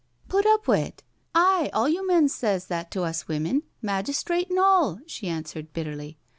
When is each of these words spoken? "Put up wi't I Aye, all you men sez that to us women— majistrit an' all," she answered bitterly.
"Put 0.29 0.47
up 0.47 0.67
wi't 0.67 1.03
I 1.35 1.65
Aye, 1.65 1.69
all 1.73 1.87
you 1.87 2.07
men 2.07 2.27
sez 2.27 2.65
that 2.69 2.89
to 2.89 3.03
us 3.03 3.27
women— 3.27 3.61
majistrit 3.83 4.49
an' 4.49 4.57
all," 4.57 4.97
she 5.05 5.27
answered 5.29 5.73
bitterly. 5.73 6.17